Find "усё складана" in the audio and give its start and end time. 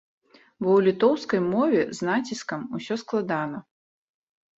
2.79-3.61